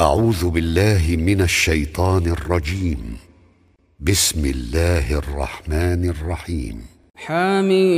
أعوذ 0.00 0.50
بالله 0.50 1.16
من 1.16 1.40
الشيطان 1.40 2.26
الرجيم 2.26 3.16
بسم 4.00 4.44
الله 4.44 5.18
الرحمن 5.18 6.08
الرحيم 6.08 6.82
حميم 7.16 7.88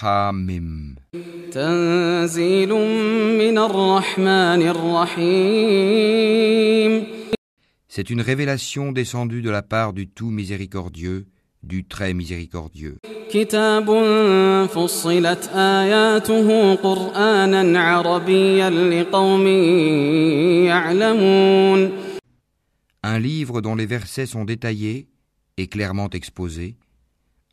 Hamim. 0.00 0.96
تنزيل 1.52 2.72
من 3.38 3.58
الرحمن 3.58 4.62
الرحيم 4.74 6.14
C'est 7.88 8.08
une 8.10 8.22
révélation 8.22 8.90
descendue 8.92 9.42
de 9.42 9.50
la 9.50 9.60
part 9.62 9.92
du 9.92 10.08
tout 10.08 10.30
miséricordieux, 10.30 11.26
du 11.63 11.83
très 11.83 12.13
miséricordieux. 12.13 12.97
كتاب 13.31 13.85
فصلت 14.67 15.49
آياته 15.55 16.75
قرآنا 16.75 17.79
عربيا 17.79 18.69
لقوم 18.69 19.47
يعلمون 20.67 21.91
Un 23.03 23.19
livre 23.19 23.61
dont 23.61 23.75
les 23.75 23.85
versets 23.85 24.25
sont 24.25 24.43
détaillés 24.43 25.07
et 25.57 25.67
clairement 25.67 26.09
exposés. 26.09 26.75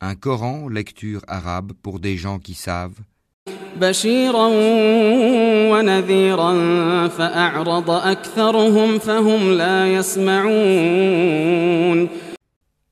Un 0.01 0.15
Coran, 0.15 0.67
lecture 0.67 1.21
arabe 1.27 1.71
pour 1.81 1.99
des 1.99 2.17
gens 2.17 2.39
qui 2.39 2.53
savent. 2.53 2.99
بشيرا 3.81 4.47
ونذيرا 5.71 6.53
فأعرض 7.07 7.89
أكثرهم 7.89 8.99
فهم 8.99 9.51
لا 9.51 9.93
يسمعون 9.93 11.37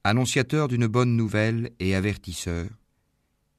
Annonciateur 0.09 0.67
d'une 0.67 0.87
bonne 0.87 1.15
nouvelle 1.15 1.71
et 1.79 1.95
avertisseur. 1.95 2.67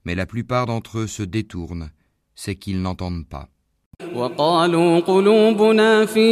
Mais 0.05 0.15
la 0.15 0.27
plupart 0.27 0.67
d'entre 0.67 0.99
eux 0.99 1.07
se 1.07 1.23
détournent, 1.23 1.91
c'est 2.35 2.55
qu'ils 2.55 2.81
n'entendent 2.83 3.27
pas. 3.29 3.49
وقالوا 4.15 5.01
قلوبنا 5.01 6.07
في 6.07 6.29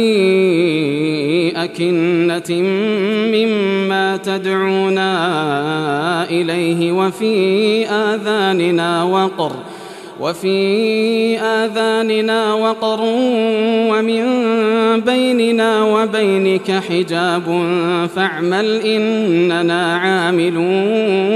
أكنة 1.63 2.61
مما 3.33 4.17
تدعونا 4.17 5.09
إليه 6.29 6.91
وفي 6.91 7.85
آذاننا 7.87 9.03
وقر 9.03 9.55
وفي 10.19 11.39
آذاننا 11.39 12.53
وقر 12.53 12.99
ومن 13.91 14.25
بيننا 15.01 15.83
وبينك 15.83 16.71
حجاب 16.71 17.45
فاعمل 18.15 18.81
إننا 18.81 19.95
عاملون 19.95 21.35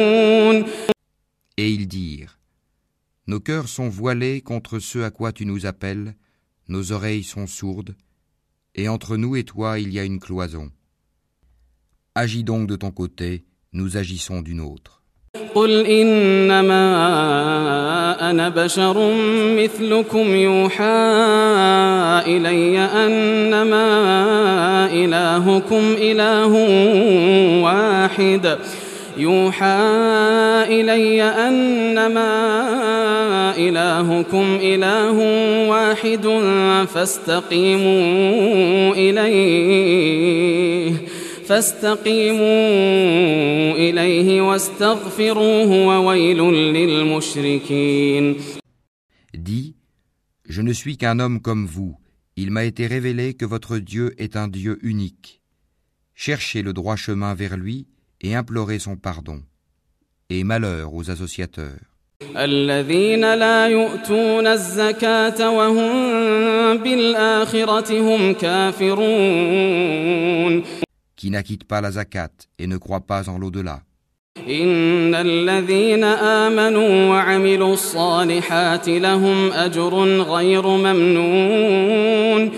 Et 1.58 1.70
ils 1.72 1.88
dirent 1.88 2.40
Nos 3.28 3.42
cœurs 3.42 3.68
sont 3.68 3.90
voilés 3.90 4.42
contre 4.42 4.80
ce 4.80 5.00
à 5.00 5.12
quoi 5.12 5.32
tu 5.32 5.46
nous 5.46 5.66
appelles, 5.66 6.16
nos 6.68 6.92
oreilles 6.94 7.24
sont 7.24 7.46
sourdes, 7.46 7.96
et 8.76 8.88
entre 8.88 9.18
nous 9.18 9.36
et 9.36 9.44
toi 9.44 9.78
il 9.78 9.94
y 9.94 10.00
a 10.00 10.04
une 10.04 10.20
cloison. 10.20 10.72
Agis 12.16 12.44
donc 12.44 12.68
de 12.68 12.76
ton 12.76 12.92
côté, 12.92 13.44
nous 13.72 13.98
agissons 13.98 14.42
d'une 14.42 14.62
autre. 14.62 15.03
قل 15.55 15.87
إنما 15.87 16.85
أنا 18.31 18.49
بشر 18.49 19.13
مثلكم 19.57 20.37
يوحى 20.37 20.85
إلي 22.27 22.79
أنما 22.79 23.87
إلهكم 24.93 25.97
إله 25.99 26.53
واحد 27.63 28.59
يوحى 29.17 29.79
إلي 30.69 31.23
أنما 31.23 32.35
إلهكم 33.57 34.59
إله 34.63 35.19
واحد 35.69 36.27
فاستقيموا 36.95 37.95
إليه 38.95 40.35
فاستقيموا 41.46 42.48
إليه 43.76 44.42
واستغفروه 44.42 45.88
وويل 45.88 46.38
للمشركين 46.74 48.36
Dis 49.38 49.76
Je 50.50 50.62
ne 50.62 50.74
suis 50.74 50.98
qu'un 50.98 51.20
homme 51.20 51.42
comme 51.42 51.66
vous, 51.66 51.96
il 52.36 52.50
m'a 52.52 52.66
été 52.66 52.88
révélé 52.88 53.34
que 53.36 53.46
votre 53.46 53.78
Dieu 53.78 54.16
est 54.18 54.36
un 54.36 54.48
Dieu 54.48 54.80
unique. 54.82 55.42
Cherchez 56.16 56.62
le 56.64 56.74
droit 56.74 56.96
chemin 56.96 57.34
vers 57.36 57.56
lui 57.56 57.88
et 58.22 58.36
implorez 58.36 58.80
son 58.80 58.96
pardon. 58.98 59.44
Et 60.30 60.44
malheur 60.44 60.94
aux 60.94 61.12
associateurs. 61.12 61.90
الذين 62.36 63.34
لا 63.34 63.68
يؤتون 63.68 64.48
الزكاة 64.48 65.52
وهم 65.52 66.78
بالآخرة 66.78 68.00
هم 68.02 68.34
كافرون 68.34 69.84
qui 71.16 71.30
n'acquittent 71.30 71.66
pas 71.66 71.82
la 71.82 71.92
zakat 71.92 72.32
et 72.58 72.68
ne 72.68 72.78
croient 72.78 73.06
pas 73.06 73.30
en 73.30 73.38
l'au-delà. 73.38 73.82
إن 74.48 75.16
الذين 75.16 76.04
آمنوا 76.04 77.10
وعملوا 77.10 77.74
الصالحات 77.74 78.90
لهم 78.90 79.52
أجر 79.52 79.94
غير 80.22 80.68
ممنون 80.68 82.52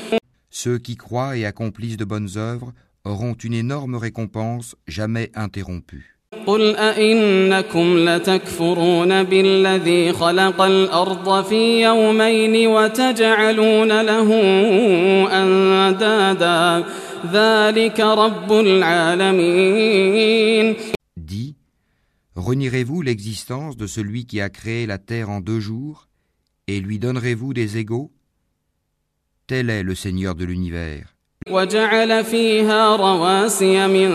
Ceux 0.49 0.77
qui 0.77 0.95
croient 0.95 1.37
et 1.37 1.45
accomplissent 1.45 1.97
de 1.97 2.05
bonnes 2.05 2.29
œuvres 2.37 2.71
auront 3.03 3.33
une 3.33 3.53
énorme 3.53 3.95
récompense 3.95 4.75
jamais 4.87 5.31
interrompue. 5.33 6.11
قل 6.45 6.75
أئنكم 6.75 8.09
لتكفرون 8.09 9.23
بالذي 9.23 10.13
خلق 10.13 10.61
الأرض 10.61 11.43
في 11.43 11.81
يومين 11.81 12.67
وتجعلون 12.67 14.01
له 14.01 14.29
أندادا 15.31 16.79
ذلك 16.79 16.85
رب 16.85 16.85
العالمين 16.85 17.04
Dis, 21.17 21.55
renierez-vous 22.35 23.01
l'existence 23.01 23.77
de 23.77 23.87
celui 23.87 24.25
qui 24.25 24.41
a 24.41 24.49
créé 24.49 24.85
la 24.85 24.97
terre 24.97 25.29
en 25.29 25.39
deux 25.39 25.59
jours 25.59 26.07
et 26.67 26.79
lui 26.79 26.99
donnerez-vous 26.99 27.53
des 27.53 27.77
égaux 27.77 28.11
Tel 29.47 29.69
est 29.69 29.83
le 29.83 29.95
Seigneur 29.95 30.35
de 30.35 30.45
l'univers. 30.45 31.15
وجعل 31.49 32.23
فيها 32.23 32.95
رواسي 32.95 33.87
من 33.87 34.09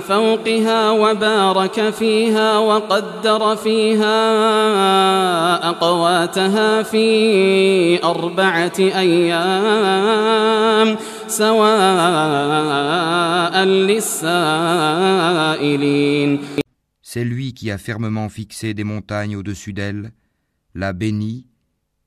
فوقها 0.00 0.90
وبارك 0.90 1.90
فيها 1.90 2.58
وقدر 2.58 3.56
فيها 3.56 4.18
أقواتها 5.68 6.82
في 6.82 8.04
أربعة 8.04 8.72
أيام 8.78 10.16
سواء 11.28 12.84
للسائلين 13.64 15.12
C'est 17.02 17.24
lui 17.24 17.52
qui 17.52 17.70
a 17.70 17.76
fermement 17.76 18.30
fixé 18.30 18.72
des 18.72 18.84
montagnes 18.84 19.36
au-dessus 19.36 19.74
d'elle, 19.74 20.12
l'a 20.74 20.94
bénie 20.94 21.46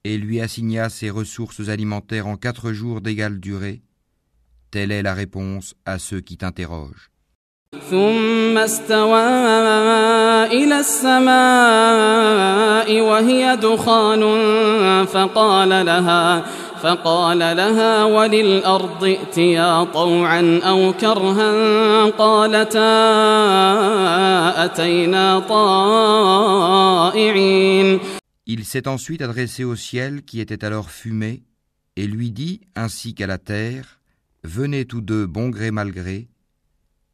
et 0.03 0.17
lui 0.17 0.41
assigna 0.41 0.89
ses 0.89 1.11
ressources 1.11 1.69
alimentaires 1.69 2.27
en 2.27 2.37
quatre 2.37 2.71
jours 2.71 3.01
d'égale 3.01 3.39
durée. 3.39 3.83
Telle 4.71 4.91
est 4.91 5.03
la 5.03 5.13
réponse 5.13 5.75
à 5.85 5.99
ceux 5.99 6.21
qui 6.21 6.37
t'interrogent. 6.37 7.11
ثم 7.89 8.57
استوى 8.57 9.21
إلى 10.45 10.79
السماء 10.79 11.31
وهي 13.01 13.55
دخان 13.55 14.23
فقال 15.05 15.69
لها 15.85 16.43
فقال 16.81 17.39
لها 17.39 18.03
وللأرض 18.03 19.03
ائتيا 19.03 19.83
طوعا 19.83 20.59
أو 20.63 20.93
كرها 20.93 22.05
قالتا 22.05 22.91
أتينا 24.65 25.39
طائعين 27.09 27.99
Il 28.47 28.63
s'est 28.63 28.87
ensuite 28.87 29.23
adressé 29.23 29.63
au 29.63 29.75
ciel 29.75 30.21
qui 30.23 30.39
était 30.39 30.63
alors 30.63 30.91
fumé 30.91 31.41
et 31.95 32.05
lui 32.05 32.29
dit 32.31 32.61
ainsi 32.75 33.15
qu'à 33.15 33.25
la 33.27 33.39
terre 33.39 33.99
Venez 34.43 34.85
tous 34.85 35.01
deux 35.01 35.25
bon 35.25 35.49
gré 35.49 35.71
mal 35.71 35.91
gré. 35.91 36.27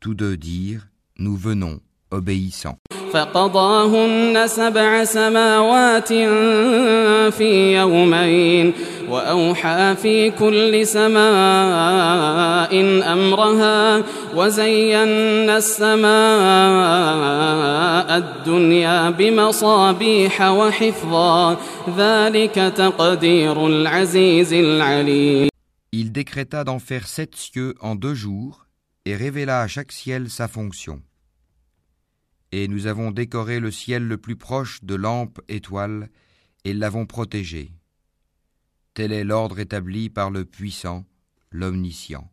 Tous 0.01 0.13
deux 0.13 0.35
dirent 0.35 0.87
Nous 1.17 1.37
venons, 1.37 1.79
obéissants. 2.11 2.77
فقضاهن 3.13 4.47
سبع 4.47 5.03
سماوات 5.03 6.07
في 7.33 7.73
يومين 7.77 8.73
وأوحى 9.09 9.95
في 9.95 10.31
كل 10.31 10.87
سماء 10.87 11.21
أمرها 13.13 14.03
وزينا 14.35 15.57
السماء 15.57 16.11
الدنيا 18.17 19.09
بمصابيح 19.09 20.41
وحفظا 20.41 21.57
ذلك 21.97 22.55
تقدير 22.55 23.67
العزيز 23.67 24.53
العليم 24.53 25.51
Il 25.93 26.13
décréta 26.13 26.63
d'en 26.63 26.79
faire 26.79 27.05
sept 27.05 27.35
cieux 27.35 27.75
en 27.81 27.95
deux 27.95 28.13
jours 28.13 28.65
et 29.05 29.15
révéla 29.15 29.61
à 29.61 29.67
chaque 29.67 29.91
ciel 29.91 30.29
sa 30.29 30.47
fonction. 30.47 31.01
Et 32.53 32.69
nous 32.69 32.87
avons 32.87 33.11
décoré 33.11 33.59
le 33.59 33.71
ciel 33.71 34.07
le 34.07 34.17
plus 34.17 34.37
proche 34.37 34.83
de 34.83 34.95
lampes 34.95 35.41
étoiles 35.49 36.09
et 36.63 36.73
l'avons 36.73 37.05
protégé. 37.05 37.71
Tel 38.95 39.11
est 39.13 39.23
l'ordre 39.23 39.59
établi 39.59 40.09
par 40.09 40.29
le 40.31 40.45
puissant, 40.45 41.05
l'omniscient. 41.51 42.27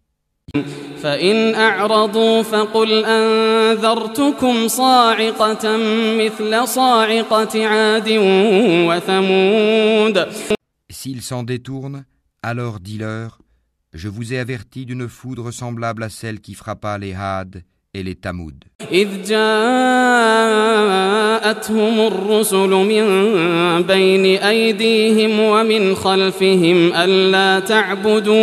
فإن 1.02 1.54
أعرضوا 1.54 2.42
فقل 2.42 3.04
أنذرتكم 3.04 4.68
صاعقة 4.68 5.76
مثل 6.18 6.68
صاعقة 6.68 7.66
عاد 7.66 8.08
وثمود 8.88 10.26
S'ils 10.90 11.22
s'en 11.22 11.42
détournent, 11.44 12.04
alors 12.42 12.80
dis-leur 12.80 13.38
Je 13.94 14.08
vous 14.08 14.32
ai 14.32 14.38
averti 14.38 14.86
d'une 14.86 15.08
foudre 15.08 15.50
semblable 15.50 16.02
à 16.02 16.08
celle 16.08 16.40
qui 16.40 16.54
frappa 16.54 16.98
les 16.98 17.14
Had 17.14 17.62
et 17.94 18.02
les 18.02 18.14
Tamoud. 18.16 18.64
إذ 18.92 19.08
جاءتهم 21.43 22.07
الرسل 22.07 22.69
من 22.69 23.03
بين 23.83 24.25
أيديهم 24.25 25.39
ومن 25.39 25.95
خلفهم 25.95 26.93
ألا 26.93 27.59
تعبدوا 27.59 28.35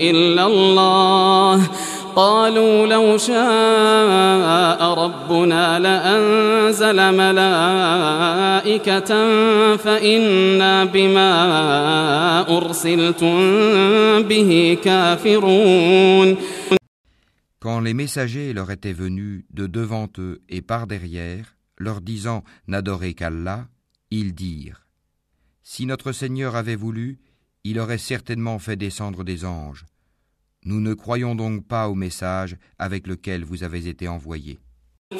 إلا 0.00 0.46
الله. 0.46 1.60
قالوا 2.16 2.86
لو 2.86 3.18
شاء 3.18 3.34
ربنا 5.04 5.78
لأنزل 5.78 7.12
ملائكة 7.12 8.64
فإنا 9.76 10.84
بما 10.84 12.56
أرسلتم 12.56 13.38
به 14.22 14.78
كافرون. 14.84 16.36
Quand 17.63 17.79
les 17.81 17.93
messagers 17.93 18.53
leur 18.53 18.71
étaient 18.71 18.93
venus 18.93 19.43
de 19.51 19.67
devant 19.67 20.07
eux 20.17 20.41
et 20.47 20.61
par 20.61 20.87
derrière, 20.87 21.57
leur 21.77 22.01
disant 22.01 22.43
N'adorez 22.67 23.13
qu'Allah, 23.13 23.67
ils 24.11 24.33
dirent 24.33 24.85
Si 25.63 25.85
notre 25.85 26.11
Seigneur 26.11 26.55
avait 26.55 26.75
voulu, 26.75 27.19
il 27.63 27.79
aurait 27.79 27.97
certainement 27.97 28.59
fait 28.59 28.77
descendre 28.77 29.23
des 29.23 29.43
anges. 29.45 29.85
Nous 30.65 30.79
ne 30.79 30.93
croyons 30.93 31.35
donc 31.35 31.65
pas 31.67 31.89
au 31.89 31.95
message 31.95 32.57
avec 32.77 33.07
lequel 33.07 33.43
vous 33.43 33.63
avez 33.63 33.87
été 33.87 34.07
envoyés. 34.07 34.59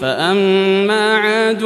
فأما 0.02 1.18
عاد 1.18 1.64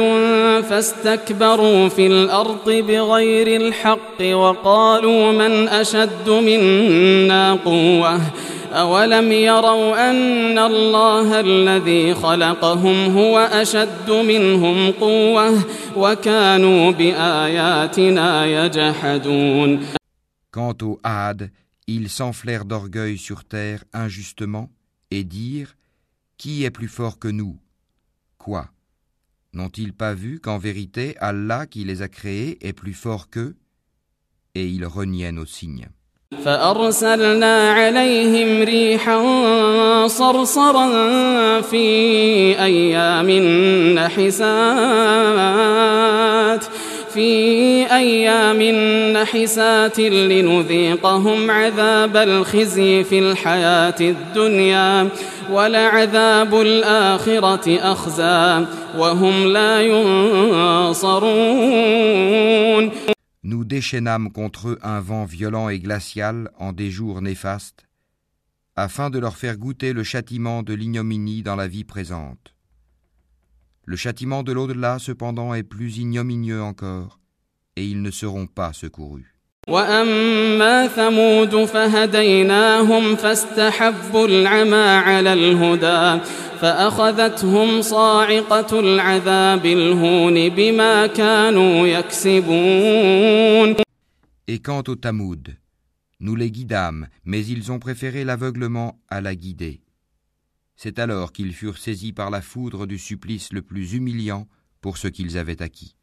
فاستكبروا 0.62 1.88
في 1.88 2.06
الأرض 2.06 2.70
بغير 2.70 3.60
الحق 3.60 4.22
وقالوا 4.22 5.32
من 5.32 5.68
أشد 5.68 6.30
منا 6.30 7.54
قوة 7.54 8.20
أولم 8.72 9.32
يروا 9.32 10.10
أن 10.10 10.58
الله 10.58 11.40
الذي 11.40 12.14
خلقهم 12.14 13.18
هو 13.18 13.38
أشد 13.38 14.10
منهم 14.10 14.90
قوة 14.90 15.64
وكانوا 15.96 16.90
بآياتنا 16.90 18.46
يجحدون 18.46 19.80
Quant 20.50 20.76
aux 20.82 21.00
Had, 21.02 21.50
ils 21.88 22.08
s'enflèrent 22.08 22.64
d'orgueil 22.64 23.18
sur 23.18 23.44
terre 23.44 23.84
injustement 23.92 24.70
et 25.10 25.24
dirent 25.24 25.74
Qui 26.38 26.64
est 26.64 26.70
plus 26.70 26.88
fort 26.88 27.18
que 27.18 27.28
nous 27.28 27.58
Quoi 28.38 28.70
N'ont-ils 29.52 29.92
pas 29.92 30.14
vu 30.14 30.40
qu'en 30.40 30.58
vérité 30.58 31.16
Allah 31.18 31.66
qui 31.66 31.84
les 31.84 32.02
a 32.02 32.08
créés 32.08 32.58
est 32.66 32.72
plus 32.72 32.94
fort 32.94 33.30
qu'eux 33.30 33.56
Et 34.54 34.66
ils 34.68 34.86
reniaient 34.86 35.32
nos 35.32 35.46
signes. 35.46 35.88
فأرسلنا 36.45 37.71
عليهم 37.71 38.63
ريحا 38.63 39.17
صرصرا 40.07 40.87
في 41.61 41.85
أيام 42.63 43.31
نحسات 43.95 44.39
في 47.13 47.85
أيام 47.91 48.61
نحسات 49.13 49.99
لنذيقهم 49.99 51.51
عذاب 51.51 52.17
الخزي 52.17 53.03
في 53.03 53.19
الحياة 53.19 53.95
الدنيا 54.01 55.07
ولعذاب 55.51 56.61
الآخرة 56.61 57.79
أخزى 57.91 58.65
وهم 58.97 59.47
لا 59.47 59.81
ينصرون. 60.91 61.19
Nous 63.42 63.64
déchaînâmes 63.64 64.32
contre 64.32 64.70
eux 64.70 64.78
un 64.82 65.00
vent 65.00 65.24
violent 65.24 65.68
et 65.68 65.78
glacial 65.78 66.50
en 66.58 66.72
des 66.72 66.90
jours 66.90 67.20
néfastes, 67.20 67.86
afin 68.76 69.10
de 69.10 69.18
leur 69.18 69.36
faire 69.36 69.58
goûter 69.58 69.92
le 69.92 70.02
châtiment 70.02 70.62
de 70.62 70.74
l'ignominie 70.74 71.42
dans 71.42 71.56
la 71.56 71.68
vie 71.68 71.84
présente. 71.84 72.54
Le 73.84 73.96
châtiment 73.96 74.42
de 74.42 74.52
l'au-delà, 74.52 74.98
cependant, 74.98 75.52
est 75.52 75.62
plus 75.62 75.98
ignominieux 75.98 76.62
encore, 76.62 77.20
et 77.76 77.84
ils 77.84 78.00
ne 78.00 78.10
seront 78.10 78.46
pas 78.46 78.72
secourus. 78.72 79.34
وأما 79.68 80.88
ثمود 80.88 81.64
فهديناهم 81.64 83.16
فاستحبوا 83.16 84.26
العمى 84.26 84.76
على 84.76 85.32
الهدى 85.32 86.22
فأخذتهم 86.60 87.82
صاعقة 87.82 88.80
العذاب 88.80 89.66
الهون 89.66 90.48
بما 90.48 91.06
كانوا 91.06 91.86
يكسبون 91.86 93.74
Et 94.46 94.58
quant 94.58 94.82
aux 94.88 94.96
Tamoud, 94.96 95.56
nous 96.20 96.36
les 96.36 96.50
guidâmes, 96.50 97.08
mais 97.24 97.46
ils 97.46 97.72
ont 97.72 97.78
préféré 97.78 98.24
l'aveuglement 98.24 98.98
à 99.08 99.22
la 99.22 99.34
guider. 99.34 99.80
C'est 100.76 100.98
alors 100.98 101.32
qu'ils 101.32 101.54
furent 101.54 101.78
saisis 101.78 102.12
par 102.12 102.30
la 102.30 102.42
foudre 102.42 102.86
du 102.86 102.98
supplice 102.98 103.52
le 103.52 103.62
plus 103.62 103.94
humiliant 103.94 104.46
pour 104.80 104.98
ce 104.98 105.08
qu'ils 105.08 105.38
avaient 105.38 105.62
acquis. 105.62 105.96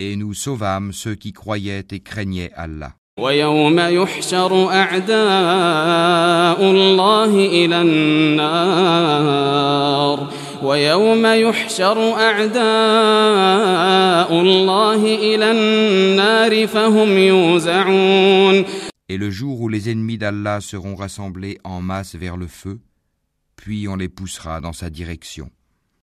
Et 0.00 0.16
nous 0.16 0.34
sauvâmes 0.34 0.92
ceux 0.92 1.14
qui 1.14 1.32
croyaient 1.32 1.86
et 1.90 2.00
craignaient 2.00 2.52
Allah. 2.54 2.96
ويوم 3.18 3.78
يحشر 3.78 4.68
أعداء 4.72 5.10
الله 6.70 7.46
إلى 7.46 7.82
النار 7.82 9.36
ويوم 10.62 11.26
يحشر 11.26 12.12
أعداء 12.12 12.60
الله 14.40 15.14
إلى 15.14 15.50
النار 15.50 16.66
فهم 16.66 17.18
يوزعون 17.18 18.64
Et 19.08 19.16
le 19.16 19.30
jour 19.30 19.60
où 19.62 19.68
les 19.70 19.88
ennemis 19.88 20.18
d'Allah 20.18 20.60
seront 20.60 20.94
rassemblés 20.96 21.58
en 21.64 21.80
masse 21.80 22.16
vers 22.16 22.36
le 22.36 22.48
feu, 22.48 22.80
puis 23.54 23.88
on 23.88 23.96
les 23.96 24.08
poussera 24.10 24.60
dans 24.60 24.74
sa 24.74 24.90
direction. 24.90 25.48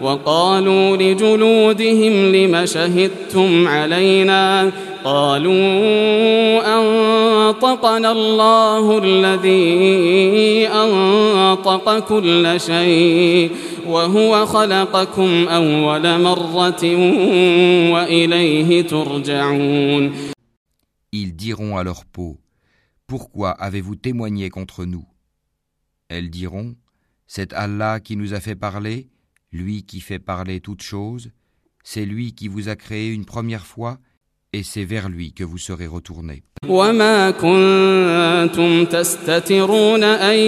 وقالوا 0.00 0.96
لجلودهم 0.96 2.12
لم 2.34 2.66
شهدتم 2.66 3.68
علينا 3.68 4.72
قالوا 5.04 5.54
أنطقنا 6.78 8.12
الله 8.12 8.98
الذي 8.98 10.68
أنطق 10.68 11.98
كل 11.98 12.60
شيء 12.60 13.50
وهو 13.86 14.46
خلقكم 14.46 15.48
أول 15.48 16.20
مرة 16.20 16.84
وإليه 17.92 18.82
ترجعون 18.82 20.12
Ils 21.14 21.36
diront 21.36 21.76
à 21.76 21.84
leur 21.84 22.06
peau, 22.06 22.38
Pourquoi 23.06 23.50
avez-vous 23.50 23.96
témoigné 23.96 24.48
contre 24.48 24.86
nous 24.86 25.04
Elles 26.08 26.30
diront, 26.30 26.74
C'est 27.26 27.52
Allah 27.52 28.00
qui 28.00 28.16
nous 28.16 28.32
a 28.32 28.40
fait 28.40 28.54
parler, 28.54 29.10
lui 29.52 29.84
qui 29.84 30.00
fait 30.00 30.18
parler 30.18 30.60
toutes 30.60 30.82
choses, 30.82 31.30
c'est 31.84 32.06
lui 32.06 32.34
qui 32.34 32.48
vous 32.48 32.68
a 32.68 32.76
créé 32.76 33.12
une 33.12 33.24
première 33.24 33.66
fois, 33.66 34.00
et 34.52 34.62
c'est 34.62 34.84
vers 34.84 35.08
lui 35.08 35.32
que 35.32 35.44
vous 35.44 35.58
serez 35.58 35.86
retournés. 35.86 36.42
وما 36.68 37.30
كنتم 37.30 38.84
تستترون 38.84 40.04
أن 40.04 40.38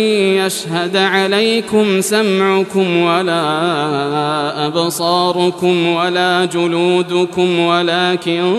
يشهد 0.47 0.97
عليكم 0.97 2.01
سمعكم 2.01 2.97
ولا 2.97 4.67
أبصاركم 4.67 5.87
ولا 5.87 6.45
جلودكم 6.45 7.59
ولكن 7.59 8.55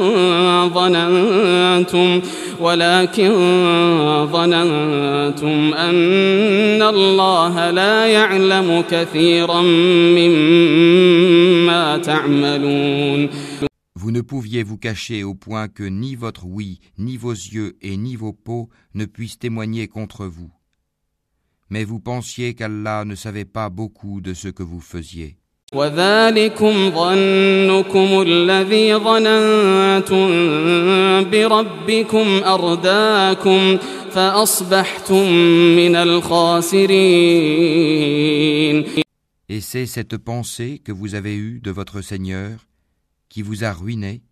ظننتم 0.74 2.22
ولكن 2.60 3.32
ظننتم 4.32 5.74
أن 5.74 6.82
الله 6.82 7.72
لا 7.72 8.06
يعلم 8.06 8.84
كثيرا 8.92 9.62
مما 10.18 11.98
تعملون 11.98 13.30
Vous 14.05 14.13
ne 14.13 14.21
pouviez 14.23 14.63
vous 14.63 14.79
cacher 14.79 15.25
au 15.25 15.35
point 15.35 15.69
que 15.69 15.83
ni 15.83 16.15
votre 16.15 16.47
oui, 16.47 16.81
ni 16.97 17.17
vos 17.17 17.33
yeux 17.33 17.77
et 17.83 17.97
ni 17.97 18.17
vos 18.17 18.33
peaux 18.33 18.71
ne 18.95 19.05
puissent 19.05 19.39
témoigner 19.39 19.89
contre 19.89 20.27
vous. 20.27 20.51
Mais 21.69 21.85
vous 21.85 22.01
pensiez 22.01 22.55
qu'Allah 22.55 23.05
ne 23.05 23.15
savait 23.15 23.45
pas 23.45 23.69
beaucoup 23.69 24.21
de 24.21 24.33
ce 24.33 24.49
que 24.49 24.63
vous 24.63 24.81
faisiez. 24.81 25.37
وذلكم 25.75 26.91
ظنكم 26.91 28.23
الذي 28.23 28.95
ظننتم 28.95 30.31
بربكم 31.31 32.43
أرداكم 32.45 33.79
فأصبحتم 34.11 35.33
من 35.77 35.97
الخاسرين 35.97 36.91
Et 39.49 39.61
c'est 39.61 39.87
cette 39.87 40.17
pensée 40.17 40.81
que 40.85 40.93
vous 40.93 41.15
avez 41.15 41.37
eue 41.37 41.61
de 41.63 41.71
votre 41.71 42.01
Seigneur 42.01 42.67
qui 43.35 43.43
vous 43.43 43.65
a 43.65 43.73
ruiné, 43.73 44.23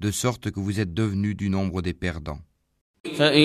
de 0.00 0.10
sorte 0.10 0.50
que 0.50 0.60
vous 0.60 0.80
êtes 0.80 0.94
devenu 0.94 1.34
du 1.34 1.50
nombre 1.50 1.82
des 1.82 1.94
perdants. 1.94 2.40
فإن 3.16 3.42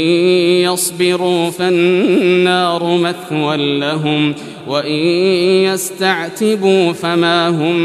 يصبروا 0.68 1.50
فالنار 1.50 2.98
مثوى 2.98 3.80
لهم 3.80 4.36
وإن 4.68 5.00
يستعتبوا 5.64 6.94
فما 6.94 7.50
هم 7.50 7.76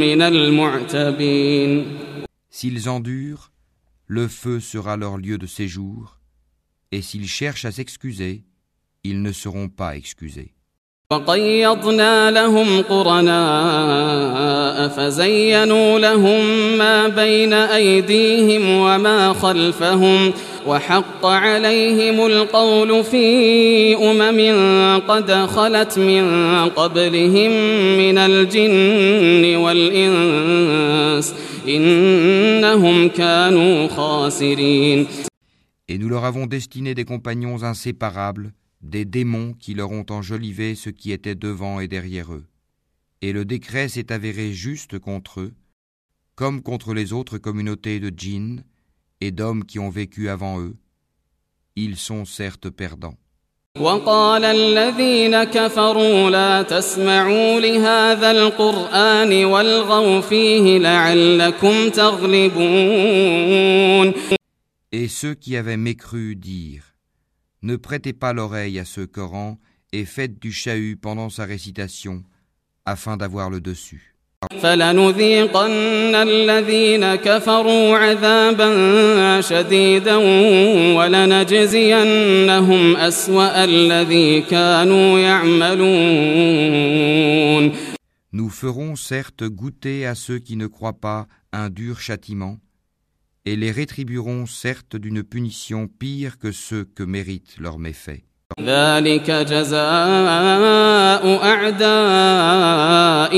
من 0.00 0.22
المعتبين 0.22 1.84
S'ils 2.50 2.88
endurent, 2.88 3.50
le 4.06 4.28
feu 4.28 4.60
sera 4.60 4.96
leur 4.96 5.16
lieu 5.18 5.38
de 5.38 5.46
séjour, 5.46 6.20
et 6.92 7.02
s'ils 7.02 7.28
cherchent 7.28 7.64
à 7.64 7.72
s'excuser, 7.72 8.44
ils 9.02 9.22
ne 9.22 9.32
seront 9.32 9.68
pas 9.68 9.96
excusés. 9.96 10.54
وقيضنا 11.13 12.31
لهم 12.31 12.81
قرناء 12.81 14.87
فزينوا 14.87 15.99
لهم 15.99 16.41
ما 16.77 17.07
بين 17.07 17.53
أيديهم 17.53 18.69
وما 18.69 19.33
خلفهم 19.33 20.33
وحق 20.67 21.25
عليهم 21.25 22.25
القول 22.25 23.03
في 23.03 23.95
أمم 23.95 24.39
قد 25.07 25.31
خلت 25.31 25.99
من 25.99 26.25
قبلهم 26.69 27.51
من 27.97 28.17
الجن 28.17 29.55
والإنس 29.55 31.33
إنهم 31.67 33.09
كانوا 33.09 33.87
خاسرين. 33.87 35.07
Et 35.91 35.97
nous 35.97 36.09
leur 36.09 36.23
avons 36.23 36.45
destiné 36.45 36.93
des 36.93 37.03
compagnons 37.03 37.63
inséparables, 37.63 38.51
des 38.82 39.04
démons 39.04 39.54
qui 39.54 39.74
leur 39.74 39.90
ont 39.90 40.06
enjolivé 40.10 40.74
ce 40.74 40.90
qui 40.90 41.12
était 41.12 41.34
devant 41.34 41.80
et 41.80 41.88
derrière 41.88 42.32
eux. 42.32 42.44
Et 43.22 43.32
le 43.32 43.44
décret 43.44 43.88
s'est 43.88 44.12
avéré 44.12 44.52
juste 44.52 44.98
contre 44.98 45.40
eux, 45.40 45.54
comme 46.34 46.62
contre 46.62 46.92
les 46.92 47.12
autres 47.12 47.38
communautés 47.38 48.00
de 48.00 48.12
djinns 48.14 48.64
et 49.20 49.30
d'hommes 49.30 49.64
qui 49.64 49.78
ont 49.78 49.90
vécu 49.90 50.28
avant 50.28 50.60
eux. 50.60 50.76
Ils 51.76 51.96
sont 51.96 52.24
certes 52.24 52.70
perdants. 52.70 53.18
وقال 53.80 54.44
الذين 54.44 55.44
كفروا 55.44 56.30
لا 56.30 56.62
تسمعوا 56.62 57.60
لهذا 57.60 58.30
القرآن 58.30 59.44
والغوا 59.44 60.20
فيه 60.20 60.78
لعلكم 60.78 61.88
تغلبون 61.90 63.34
Et 64.92 65.08
ceux 65.08 65.34
qui 65.34 65.56
avaient 65.56 65.76
mécru 65.76 66.36
dirent 66.36 66.87
ne 67.61 67.75
prêtez 67.75 68.13
pas 68.13 68.31
l'oreille 68.31 68.79
à 68.79 68.85
ce 68.85 69.01
Coran 69.01 69.57
et 69.91 70.05
faites 70.05 70.39
du 70.39 70.53
chahut 70.53 70.95
pendant 70.95 71.29
sa 71.29 71.43
récitation 71.43 72.23
afin 72.85 73.17
d'avoir 73.17 73.49
le 73.49 73.59
dessus. 73.59 74.15
Nous 88.31 88.49
ferons 88.49 88.95
certes 88.95 89.43
goûter 89.43 90.05
à 90.05 90.15
ceux 90.15 90.39
qui 90.39 90.55
ne 90.55 90.67
croient 90.67 90.93
pas 90.93 91.27
un 91.51 91.69
dur 91.69 91.99
châtiment 91.99 92.57
et 93.48 93.56
les 93.56 93.70
rétribuerons 93.70 94.46
certes 94.46 94.96
d'une 94.96 95.22
punition 95.22 95.86
pire 95.86 96.38
que 96.38 96.52
ceux 96.52 96.84
que 96.84 97.02
méritent 97.02 97.58
leurs 97.58 97.78
méfaits. 97.78 98.24
ذلك 98.60 99.30
جزاء 99.30 99.84
أعداء 101.44 101.84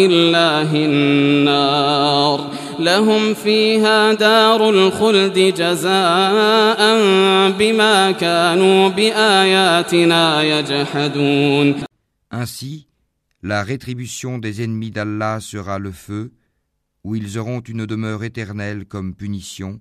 الله 0.06 0.70
النار 0.84 2.50
لهم 2.78 3.34
فيها 3.34 4.12
دار 4.12 4.70
الخلد 4.70 5.38
جزاء 5.38 6.80
بما 7.50 8.12
كانوا 8.12 8.88
بآياتنا 8.88 10.42
يجحدون 10.42 11.74
Ainsi, 12.30 12.88
la 13.42 13.62
rétribution 13.62 14.38
des 14.38 14.62
ennemis 14.62 14.90
d'Allah 14.90 15.38
sera 15.40 15.78
le 15.78 15.92
feu, 15.92 16.32
où 17.04 17.14
ils 17.14 17.38
auront 17.38 17.60
une 17.60 17.86
demeure 17.86 18.24
éternelle 18.24 18.84
comme 18.84 19.14
punition 19.14 19.80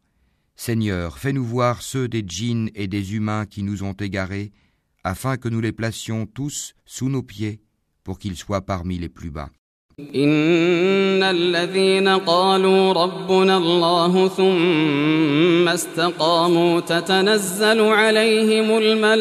Seigneur, 0.60 1.18
fais-nous 1.18 1.44
voir 1.44 1.82
ceux 1.82 2.08
des 2.08 2.24
djinns 2.26 2.70
et 2.74 2.88
des 2.88 3.14
humains 3.14 3.46
qui 3.46 3.62
nous 3.62 3.82
ont 3.82 3.92
égarés, 3.92 4.52
afin 5.04 5.36
que 5.36 5.48
nous 5.48 5.60
les 5.60 5.72
placions 5.72 6.26
tous 6.26 6.74
sous 6.84 7.08
nos 7.08 7.22
pieds, 7.22 7.60
pour 8.04 8.18
qu'ils 8.18 8.36
soient 8.36 8.64
parmi 8.64 8.98
les 8.98 9.08
plus 9.08 9.30
bas. 9.30 9.50
إن 9.98 11.22
الذين 11.22 12.08
قالوا 12.08 12.92
ربنا 12.92 13.56
الله 13.56 14.28
ثم 14.28 15.68
استقاموا 15.68 16.80
تتنزل 16.80 17.80
عليهم 17.80 18.78
الملائكة 18.78 19.16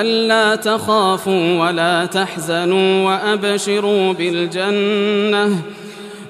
ألا 0.00 0.56
تخافوا 0.56 1.58
ولا 1.58 2.06
تحزنوا 2.06 3.04
وأبشروا 3.04 4.12
بالجنة 4.12 5.62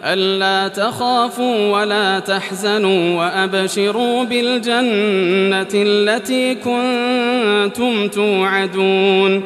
ألا 0.04 0.68
تخافوا 0.68 1.72
ولا 1.72 2.18
تحزنوا 2.18 3.18
وأبشروا 3.18 4.24
بالجنة 4.24 5.68
التي 5.74 6.54
كنتم 6.54 8.08
توعدون 8.08 9.42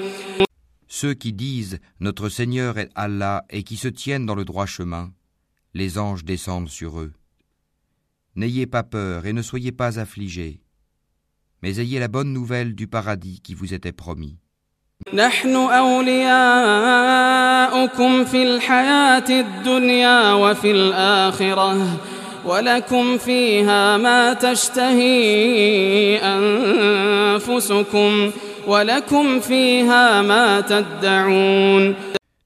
Ceux 0.89 1.15
qui 1.15 1.33
disent 1.33 1.81
Notre 1.99 2.29
Seigneur 2.29 2.79
est 2.79 2.91
Allah 2.95 3.45
et 3.51 3.65
qui 3.65 3.77
se 3.77 3.89
tiennent 3.89 4.27
dans 4.27 4.37
le 4.37 4.45
droit 4.45 4.67
chemin, 4.67 5.11
les 5.75 5.99
anges 5.99 6.25
descendent 6.25 6.69
sur 6.69 7.01
eux. 7.01 7.13
N'ayez 8.37 8.67
pas 8.67 8.85
peur 8.85 9.27
et 9.27 9.33
ne 9.33 9.43
soyez 9.43 9.73
pas 9.73 9.99
affligés, 9.99 10.61
mais 11.63 11.81
ayez 11.81 11.99
la 11.99 12.09
bonne 12.09 12.33
nouvelle 12.33 12.77
du 12.77 12.87
paradis 12.87 13.41
qui 13.41 13.55
vous 13.55 13.75
était 13.75 13.93
promis. 13.93 14.39
نحن 15.13 15.55
أولياؤكم 15.57 16.25
في 18.25 18.43
الحياة 18.43 19.25
الدنيا 19.31 20.33
وفي 20.33 20.71
الآخرة 20.71 22.01
ولكم 22.45 23.19
فيها 23.19 23.97
ما 23.97 24.33
تشتهي 24.33 26.19
أنفسكم 27.39 28.31
ولكم 28.67 29.41
فيها 29.41 30.23
ما 30.23 30.61
تدعون 30.61 31.95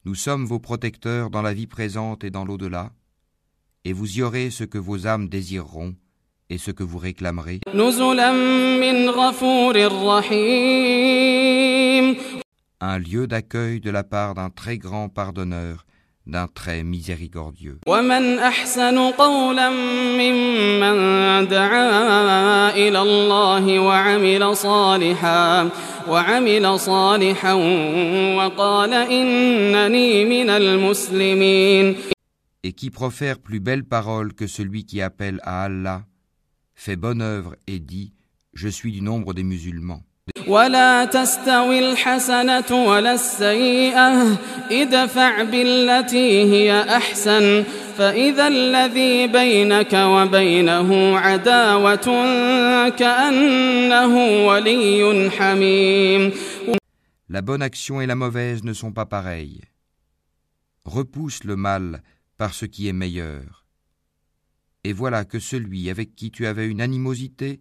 Nous 0.05 0.15
sommes 0.15 0.47
vos 0.47 0.59
protecteurs 0.59 1.31
dans 1.31 1.43
la 1.43 1.53
vie 1.53 1.67
présente 1.67 2.25
et 2.25 2.31
dans 2.31 2.45
l'au-delà, 2.47 2.91
et 3.85 3.93
vous 3.93 4.19
y 4.19 4.23
aurez 4.23 4.49
ce 4.51 4.65
que 4.65 4.79
vos 4.79 5.07
âmes 5.07 5.29
désireront 5.29 5.95
et 6.51 6.57
ce 6.59 6.71
que 6.71 6.83
vous 6.83 6.99
réclamerez, 6.99 7.61
نزلا 12.83 12.99
من 12.99 12.99
غفور 12.99 12.99
رحيم 12.99 12.99
un 12.99 12.99
lieu 12.99 13.27
d'accueil 13.27 13.81
de 13.81 13.91
la 13.91 14.05
part 14.05 14.35
d'un 14.35 14.51
très 14.51 14.79
grand 14.79 15.09
pardonneur, 15.09 15.85
d'un 16.27 16.47
très 16.47 16.83
miséricordieux. 16.83 17.79
ومن 17.87 18.39
أحسن 18.39 18.99
قولا 18.99 19.71
ممن 20.19 21.49
دعا 21.49 22.71
إلى 22.71 23.03
الله 23.03 23.79
وعمل 23.79 24.57
صالحا 24.57 25.71
وعمل 26.09 26.79
صالحا 26.79 27.53
وقال 28.37 28.95
إنني 28.95 30.25
من 30.25 30.51
المسلمين 30.51 31.97
Et 32.65 32.73
qui 32.73 32.91
profère 32.91 33.39
plus 33.39 33.61
belle 33.61 33.85
parole 33.85 34.35
que 34.35 34.47
celui 34.47 34.85
qui 34.85 35.01
appelle 35.01 35.41
à 35.43 35.63
Allah, 35.65 36.05
fait 36.75 36.97
bonne 36.97 37.23
œuvre 37.23 37.55
et 37.67 37.79
dit 37.79 38.13
Je 38.53 38.69
suis 38.69 38.93
du 38.93 39.01
nombre 39.01 39.33
des 39.33 39.45
musulmans. 39.45 40.03
ولا 40.47 41.05
تستوي 41.05 41.79
الحسنة 41.79 42.85
ولا 42.87 43.13
السيئة 43.15 44.39
ادفع 44.71 45.43
بالتي 45.43 46.43
هي 46.53 46.83
أحسن 46.97 47.65
فإذا 47.99 48.49
الذي 48.49 49.27
بينك 49.27 49.93
وبينه 49.93 51.19
عداوة 51.19 52.09
كأنه 52.89 54.47
ولي 54.47 55.31
حميم 55.31 56.33
La 57.31 57.43
bonne 57.43 57.61
action 57.61 58.01
et 58.01 58.07
la 58.07 58.15
mauvaise 58.15 58.65
ne 58.65 58.73
sont 58.73 58.93
pas 58.93 59.05
pareilles. 59.05 59.61
Repousse 60.87 61.45
le 61.45 61.57
mal 61.57 62.03
par 62.39 62.55
ce 62.55 62.65
qui 62.65 62.89
est 62.89 62.95
meilleur. 62.95 63.67
Et 64.83 64.95
voilà 64.95 65.27
que 65.27 65.39
celui 65.39 65.91
avec 65.91 66.15
qui 66.15 66.31
tu 66.31 66.47
avais 66.47 66.67
une 66.67 66.81
animosité 66.81 67.61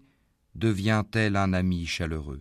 devient-elle 0.55 1.37
un 1.37 1.53
ami 1.53 1.87
chaleureux? 1.87 2.41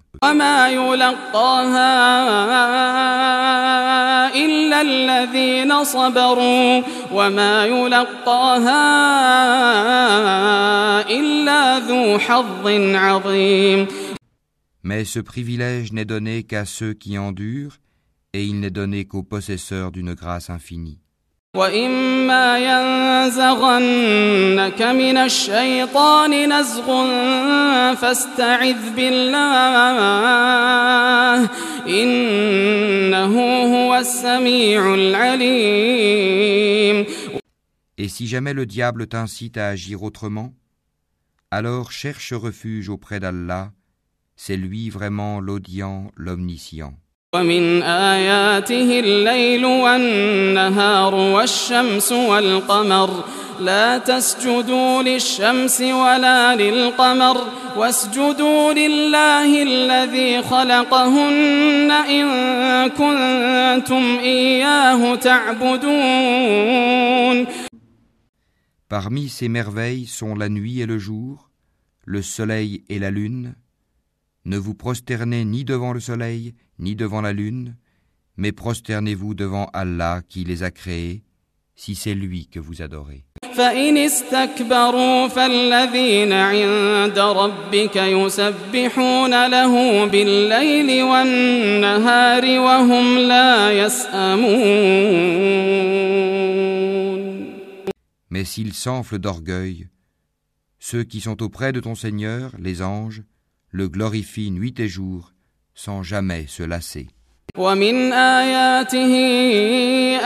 Mais 14.84 15.06
ce 15.06 15.20
privilège 15.20 15.91
n'est 15.91 16.06
donné 16.06 16.44
qu'à 16.44 16.65
ceux 16.65 16.94
qui 16.94 17.18
endurent, 17.18 17.77
et 18.34 18.46
il 18.46 18.60
n'est 18.60 18.70
donné 18.70 19.06
qu'aux 19.06 19.24
possesseurs 19.24 19.91
d'une 19.91 20.13
grâce 20.13 20.50
infinie. 20.50 21.00
وإما 21.56 22.59
ينزغنك 22.59 23.62
من 24.83 25.16
الشيطان 25.16 26.52
نزغ 26.52 26.87
فاستعذ 27.95 28.90
بالله 28.97 29.37
إنه 31.88 33.35
هو 33.75 33.97
السميع 33.97 34.95
العليم 34.95 36.26
Et 37.99 38.09
si 38.09 38.26
jamais 38.26 38.52
le 38.52 38.66
diable 38.66 39.06
t'incite 39.06 39.56
à 39.56 39.68
agir 39.68 40.02
autrement, 40.02 40.52
alors 41.50 41.92
cherche 41.92 42.35
refuge 42.35 42.90
auprès 42.90 43.21
d'Allah, 43.21 43.73
c'est 44.37 44.59
lui 44.59 44.90
vraiment 44.90 45.40
l'audient, 45.40 46.11
l'omniscient. 46.14 46.92
ومن 47.35 47.83
آياته 47.83 49.00
الليل 49.00 49.65
والنهار 49.65 51.15
والشمس 51.15 52.11
والقمر 52.11 53.23
لا 53.59 53.97
تسجدوا 53.97 55.03
للشمس 55.03 55.81
ولا 55.81 56.55
للقمر 56.55 57.47
واسجدوا 57.77 58.73
لله 58.73 59.63
الذي 59.63 60.41
خلقهن 60.41 61.91
إن 61.91 62.27
كنتم 62.89 64.19
إياه 64.19 65.15
تعبدون 65.15 66.81
Parmi 68.89 69.29
ces 69.29 69.47
merveilles 69.47 70.05
sont 70.05 70.35
la 70.35 70.50
nuit 70.50 70.81
et 70.81 70.85
le 70.85 70.97
jour, 70.97 71.50
le 72.03 72.21
soleil 72.21 72.83
et 72.89 73.00
la 73.00 73.09
lune. 73.09 73.55
Ne 74.45 74.59
vous 74.59 74.75
prosternez 74.75 75.45
ni 75.45 75.64
devant 75.64 75.92
le 75.92 76.00
soleil, 76.00 76.54
ni 76.78 76.95
devant 76.95 77.21
la 77.21 77.33
lune, 77.33 77.76
mais 78.37 78.52
prosternez-vous 78.52 79.35
devant 79.35 79.66
Allah 79.73 80.23
qui 80.28 80.45
les 80.45 80.62
a 80.62 80.71
créés, 80.71 81.23
si 81.75 81.95
c'est 81.95 82.14
lui 82.14 82.47
que 82.47 82.61
vous 82.61 82.83
adorez. 82.83 83.25
فإن 83.56 83.97
استكبروا 83.97 85.28
فالذين 85.28 86.33
عند 86.33 87.18
ربك 87.18 87.97
يسبحون 87.97 89.47
له 89.47 90.04
بالليل 90.04 91.02
والنهار 91.02 92.45
وهم 92.58 93.19
لا 93.19 93.73
يسأمون 93.73 95.26
Mais 98.30 98.45
s'ils 98.45 98.75
s'enflent 98.75 99.19
d'orgueil, 99.19 99.89
ceux 100.78 101.04
qui 101.04 101.21
sont 101.21 101.43
auprès 101.43 101.73
de 101.73 101.80
ton 101.80 101.95
Seigneur, 101.95 102.50
les 102.58 102.82
anges, 102.82 103.23
le 103.72 103.88
glorifient 103.88 104.51
nuit 104.51 104.79
et 104.79 104.88
jour, 104.88 105.31
sans 105.74 106.03
jamais 106.03 106.46
se 106.48 106.64
lasser. 106.64 107.07
ومن 107.57 108.14
آياته 108.14 109.16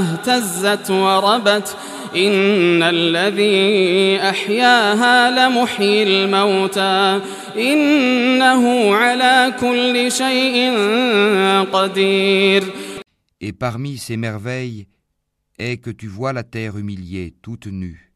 اهتزت 0.00 0.90
وربت. 0.90 1.76
إن 2.16 2.82
الذي 2.82 4.20
أحياها 4.28 5.30
لمحيي 5.30 6.02
الموتى. 6.02 7.20
إنه 7.56 8.94
على 8.94 9.52
كل 9.60 10.12
شيء 10.12 10.72
قدير. 11.72 12.64
Et 13.40 13.52
parmi 13.52 13.98
ces 13.98 14.16
merveilles 14.16 14.86
est 15.58 15.78
que 15.78 15.90
tu 15.90 16.08
vois 16.08 16.32
la 16.32 16.44
terre 16.44 16.76
humiliée, 16.76 17.34
toute 17.42 17.66
nue. 17.66 18.12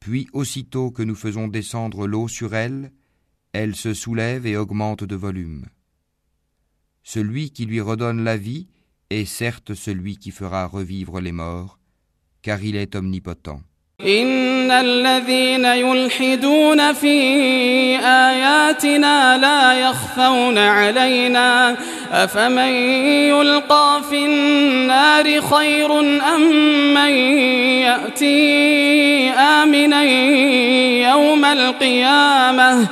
Puis 0.00 0.28
aussitôt 0.32 0.90
que 0.90 1.02
nous 1.02 1.14
faisons 1.14 1.48
descendre 1.48 2.06
l'eau 2.06 2.28
sur 2.28 2.54
elle, 2.54 2.92
elle 3.52 3.74
se 3.74 3.94
soulève 3.94 4.46
et 4.46 4.56
augmente 4.56 5.04
de 5.04 5.16
volume. 5.16 5.66
Celui 7.02 7.50
qui 7.50 7.66
lui 7.66 7.80
redonne 7.80 8.24
la 8.24 8.36
vie 8.36 8.68
est 9.10 9.24
certes 9.24 9.74
celui 9.74 10.16
qui 10.16 10.30
fera 10.30 10.66
revivre 10.66 11.20
les 11.20 11.32
morts, 11.32 11.78
car 12.42 12.62
il 12.62 12.76
est 12.76 12.94
omnipotent. 12.94 13.62
إن 14.00 14.70
الذين 14.70 15.64
يلحدون 15.64 16.92
في 16.92 17.18
آياتنا 17.98 19.38
لا 19.38 19.72
يخفون 19.72 20.58
علينا. 20.58 21.76
أفمن 22.12 22.72
يلقى 23.28 24.02
في 24.10 24.24
النار 24.24 25.40
خير 25.40 26.00
أم 26.34 26.40
من 26.94 27.10
يأتي 27.88 29.30
آمنا 29.30 30.02
يوم 31.10 31.44
القيامة؟ 31.44 32.86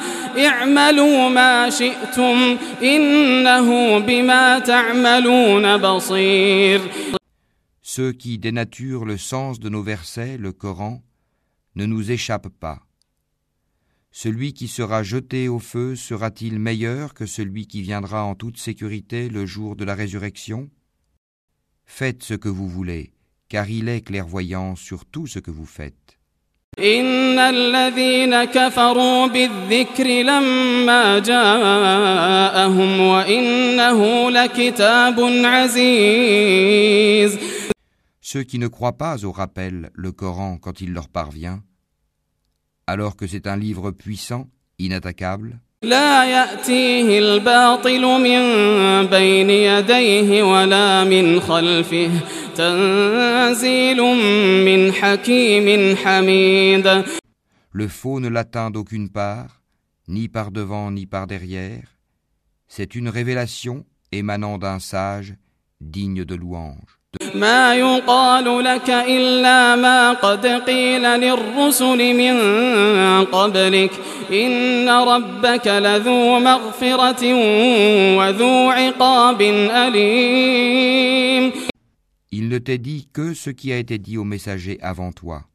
اعملوا 0.46 1.28
ما 1.28 1.70
شئتم 1.70 2.56
إنه 2.82 3.98
بما 3.98 4.58
تعملون 4.58 5.76
بصير. 5.76 6.80
Ceux 7.93 8.11
qui 8.11 8.37
dénaturent 8.37 9.05
le 9.05 9.17
sens 9.17 9.59
de 9.59 9.69
nos 9.69 9.81
versets, 9.81 10.37
le 10.37 10.51
Coran, 10.51 11.01
ne 11.75 11.85
nous 11.85 12.11
échappent 12.11 12.49
pas. 12.59 12.85
Celui 14.11 14.53
qui 14.53 14.67
sera 14.67 15.03
jeté 15.03 15.47
au 15.47 15.59
feu 15.59 15.95
sera-t-il 15.95 16.59
meilleur 16.59 17.13
que 17.13 17.25
celui 17.25 17.67
qui 17.67 17.81
viendra 17.81 18.23
en 18.23 18.35
toute 18.35 18.57
sécurité 18.57 19.29
le 19.29 19.45
jour 19.45 19.75
de 19.75 19.85
la 19.85 19.95
résurrection 19.95 20.69
Faites 21.85 22.23
ce 22.23 22.33
que 22.33 22.49
vous 22.49 22.67
voulez, 22.67 23.13
car 23.49 23.69
il 23.69 23.87
est 23.87 24.01
clairvoyant 24.01 24.75
sur 24.75 25.05
tout 25.05 25.27
ce 25.27 25.39
que 25.39 25.51
vous 25.51 25.65
faites. 25.65 26.19
إن 26.79 27.39
الذين 27.39 28.43
كفروا 28.43 29.27
بالذكر 29.27 30.07
لما 30.07 31.19
جاءهم 31.19 32.99
وإنه 32.99 34.29
لكتاب 34.31 35.19
عزيز 35.45 37.39
Ceux 38.23 38.43
qui 38.43 38.59
ne 38.59 38.67
croient 38.67 38.97
pas 38.97 39.25
au 39.25 39.31
rappel, 39.31 39.91
le 39.93 40.11
Coran, 40.11 40.57
quand 40.57 40.81
il 40.81 40.93
leur 40.93 41.07
parvient, 41.07 41.63
alors 42.87 43.15
que 43.15 43.27
c'est 43.27 43.47
un 43.47 43.55
livre 43.55 43.91
puissant, 43.91 44.49
inattaquable, 44.77 45.59
لا 45.83 46.25
يأتيه 46.25 47.19
الباطل 47.19 48.01
من 48.01 48.41
بين 49.07 49.49
يديه 49.49 50.43
ولا 50.43 51.03
من 51.03 51.39
خلفه 51.39 52.11
تنزيل 52.55 54.01
من 54.65 54.93
حكيم 54.93 55.95
حميد 55.95 57.03
le 57.71 57.87
faux 57.87 58.19
ne 58.19 58.27
l'atteint 58.27 58.71
d'aucune 58.71 59.09
part, 59.09 59.61
ni 60.07 60.27
par 60.27 60.51
devant 60.51 60.91
ni 60.91 61.05
par 61.05 61.27
derrière. 61.27 61.99
C'est 62.67 62.95
une 62.95 63.09
révélation 63.09 63.85
émanant 64.11 64.57
d'un 64.57 64.79
sage 64.79 65.35
digne 65.79 66.25
de 66.25 66.35
louange. 66.35 66.99
ما 67.35 67.75
يقال 67.75 68.63
لك 68.63 68.89
إلا 68.89 69.75
ما 69.75 70.13
قد 70.13 70.45
قيل 70.45 71.01
للرسل 71.01 72.13
من 72.13 72.35
قبلك 73.25 73.91
إن 74.31 74.89
ربك 74.89 75.67
لذو 75.67 76.39
مغفرة 76.39 77.33
وذو 78.17 78.69
عقاب 78.69 79.41
أليم 79.85 81.51
Il 82.31 82.47
ne 82.47 82.59
t'est 82.59 82.77
dit 82.77 83.09
que 83.11 83.33
ce 83.33 83.49
qui 83.49 83.73
a 83.73 83.77
été 83.77 83.97
dit 83.97 84.17
aux 84.19 84.23
messagers 84.23 84.77
avant 84.81 85.11
toi. 85.11 85.45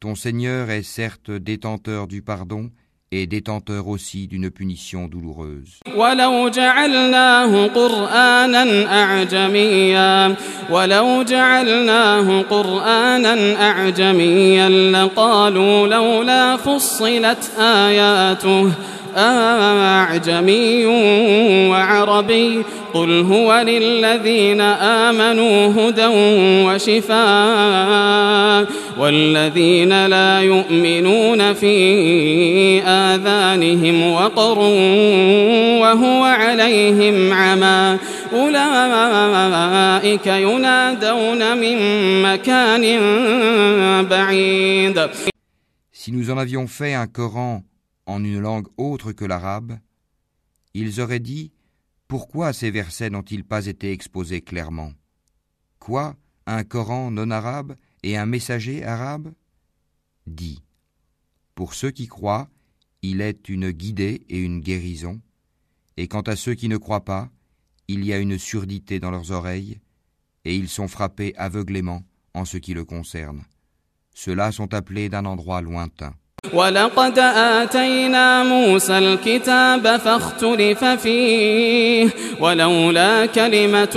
Ton 0.00 0.16
Seigneur 0.16 0.70
est 0.70 0.82
certes 0.82 1.30
détenteur 1.30 2.08
du 2.08 2.20
pardon 2.20 2.70
et 3.14 3.26
détenteur 3.26 3.88
aussi 3.88 4.26
d'une 4.26 4.50
punition 4.50 5.06
douloureuse. 5.06 5.80
ولو 5.96 6.48
جعلناه 6.48 7.66
قرآنا 7.66 8.64
أعجميا 9.02 10.34
ولو 10.70 11.22
جعلناه 11.22 12.42
قرآنا 12.42 13.34
أعجميا 13.70 14.68
لقالوا 14.68 15.86
لولا 15.88 16.56
فصلت 16.56 17.50
آياته 17.58 18.72
أعجمي 19.17 20.85
وعربي 21.69 22.63
قل 22.93 23.21
هو 23.21 23.63
للذين 23.67 24.61
آمنوا 24.61 25.67
هدى 25.77 26.05
وشفاء 26.65 27.17
والذين 28.97 30.05
لا 30.05 30.41
يؤمنون 30.41 31.53
في 31.53 32.81
آذانهم 32.81 34.11
وقر 34.11 34.59
وهو 35.81 36.23
عليهم 36.23 37.33
عمى 37.33 37.97
أولئك 38.33 40.27
ينادون 40.27 41.57
من 41.57 41.77
مكان 42.21 42.83
بعيد. 44.09 45.09
Si 45.91 46.11
nous 46.11 46.29
en 46.29 46.37
avions 46.37 46.67
fait 46.67 46.93
un 46.93 47.07
Coran 47.07 47.63
en 48.07 48.23
une 48.23 48.39
langue 48.39 48.67
autre 48.77 49.11
que 49.11 49.25
l'arabe, 49.25 49.77
ils 50.73 50.99
auraient 51.01 51.19
dit 51.19 51.51
Pourquoi 52.07 52.53
ces 52.53 52.71
versets 52.71 53.09
n'ont-ils 53.09 53.43
pas 53.43 53.67
été 53.67 53.91
exposés 53.91 54.41
clairement? 54.41 54.93
Quoi 55.79 56.15
Un 56.45 56.63
Coran 56.63 57.11
non 57.11 57.29
arabe 57.29 57.75
et 58.03 58.17
un 58.17 58.25
messager 58.25 58.83
arabe? 58.83 59.33
Dit 60.25 60.63
Pour 61.53 61.73
ceux 61.73 61.91
qui 61.91 62.07
croient, 62.07 62.49
il 63.01 63.21
est 63.21 63.49
une 63.49 63.71
guidée 63.71 64.25
et 64.29 64.39
une 64.39 64.61
guérison, 64.61 65.21
et 65.97 66.07
quant 66.07 66.21
à 66.21 66.35
ceux 66.35 66.55
qui 66.55 66.69
ne 66.69 66.77
croient 66.77 67.05
pas, 67.05 67.29
il 67.87 68.05
y 68.05 68.13
a 68.13 68.19
une 68.19 68.37
surdité 68.37 68.99
dans 68.99 69.11
leurs 69.11 69.31
oreilles, 69.31 69.79
et 70.45 70.55
ils 70.55 70.69
sont 70.69 70.87
frappés 70.87 71.35
aveuglément 71.37 72.03
en 72.33 72.45
ce 72.45 72.57
qui 72.57 72.73
le 72.73 72.85
concerne. 72.85 73.43
Ceux-là 74.13 74.51
sont 74.51 74.73
appelés 74.73 75.09
d'un 75.09 75.25
endroit 75.25 75.61
lointain. 75.61 76.15
ولقد 76.52 77.18
آتينا 77.18 78.44
موسى 78.44 78.98
الكتاب 78.98 79.96
فاختلف 79.96 80.84
فيه 80.84 82.10
ولولا 82.40 83.26
كلمة 83.26 83.96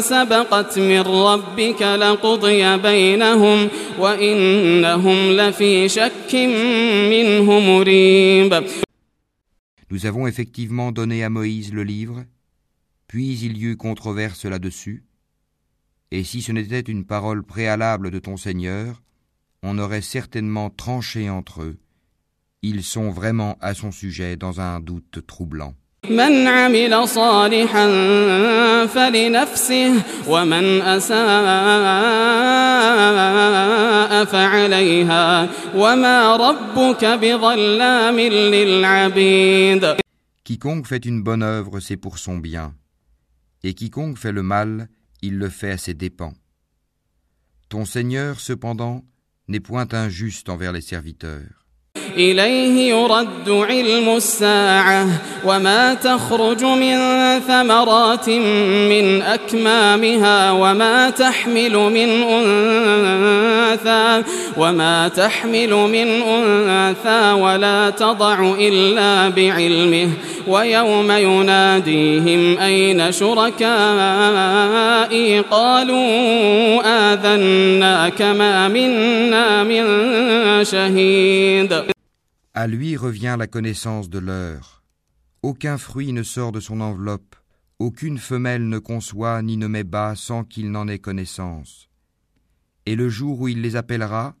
سبقت 0.00 0.78
من 0.78 1.00
ربك 1.00 1.82
لقضي 1.82 2.76
بينهم 2.76 3.68
وإنهم 3.98 5.30
لفي 5.30 5.88
شك 5.88 6.34
منه 7.10 7.60
مريب 7.60 8.64
Nous 9.88 10.04
avons 10.04 10.26
effectivement 10.26 10.90
donné 10.90 11.22
à 11.22 11.30
Moïse 11.30 11.72
le 11.72 11.84
livre, 11.84 12.24
puis 13.06 13.38
il 13.44 13.56
y 13.56 13.66
eut 13.66 13.76
controverse 13.76 14.44
là-dessus, 14.44 15.04
et 16.10 16.24
si 16.24 16.42
ce 16.42 16.50
n'était 16.50 16.80
une 16.80 17.04
parole 17.04 17.44
préalable 17.44 18.10
de 18.10 18.18
ton 18.18 18.36
Seigneur, 18.36 19.00
on 19.62 19.78
aurait 19.78 20.00
certainement 20.00 20.70
tranché 20.70 21.30
entre 21.30 21.62
eux. 21.62 21.78
Ils 22.62 22.82
sont 22.82 23.10
vraiment 23.10 23.56
à 23.60 23.74
son 23.74 23.92
sujet 23.92 24.36
dans 24.36 24.60
un 24.60 24.80
doute 24.80 25.26
troublant. 25.26 25.74
من 26.10 26.46
عمل 26.46 27.08
صالحا 27.08 27.86
فلنفسه 28.86 30.02
ومن 30.28 30.82
أساء 30.82 31.16
فعليها 34.24 35.48
وما 35.74 36.36
ربك 36.36 37.04
بظلام 37.04 38.20
للعبيد 38.20 39.96
Quiconque 40.44 40.86
fait 40.86 41.04
une 41.04 41.22
bonne 41.22 41.42
œuvre, 41.42 41.80
c'est 41.80 41.96
pour 41.96 42.18
son 42.18 42.38
bien, 42.38 42.72
et 43.64 43.74
quiconque 43.74 44.16
fait 44.16 44.30
le 44.30 44.44
mal, 44.44 44.88
il 45.20 45.38
le 45.38 45.48
fait 45.48 45.72
à 45.72 45.76
ses 45.76 45.94
dépens. 45.94 46.34
Ton 47.68 47.84
Seigneur, 47.84 48.38
cependant, 48.38 49.02
n'est 49.51 49.59
point 49.59 49.87
injuste 49.91 50.49
envers 50.49 50.71
les 50.71 50.81
serviteurs. 50.81 51.67
إليه 52.17 52.89
يرد 52.89 53.49
علم 53.49 54.15
الساعة 54.15 55.07
وما 55.45 55.93
تخرج 55.93 56.63
من 56.63 56.97
ثمرات 57.47 58.29
من 58.89 59.21
أكمامها 59.21 60.51
وما 60.51 61.09
تحمل 61.09 61.77
من 61.77 62.23
أنثى 62.23 64.23
وما 64.57 65.07
تحمل 65.07 65.73
من 65.73 66.21
أنثى 66.21 67.31
ولا 67.31 67.89
تضع 67.89 68.53
إلا 68.59 69.29
بعلمه 69.29 70.09
ويوم 70.47 71.11
يناديهم 71.11 72.57
أين 72.57 73.11
شركائي 73.11 73.61
قالوا 75.39 76.81
آذناك 76.85 78.21
ما 78.21 78.67
منا 78.67 79.63
من 79.63 79.83
شهيد 80.63 82.00
À 82.60 82.66
lui 82.66 82.96
revient 82.96 83.36
la 83.38 83.46
connaissance 83.46 84.08
de 84.08 84.18
l'heure. 84.18 84.82
Aucun 85.42 85.78
fruit 85.78 86.12
ne 86.12 86.22
sort 86.22 86.52
de 86.52 86.60
son 86.60 86.80
enveloppe, 86.80 87.36
aucune 87.78 88.18
femelle 88.18 88.68
ne 88.68 88.78
conçoit 88.78 89.42
ni 89.42 89.56
ne 89.56 89.66
met 89.66 89.84
bas 89.84 90.14
sans 90.16 90.44
qu'il 90.44 90.70
n'en 90.70 90.88
ait 90.88 90.98
connaissance. 90.98 91.88
Et 92.86 92.96
le 92.96 93.08
jour 93.08 93.40
où 93.40 93.48
il 93.48 93.60
les 93.60 93.76
appellera, 93.76 94.34